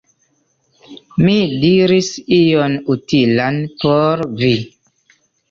[1.25, 2.09] Mi diris
[2.39, 4.53] ion utilan por vi!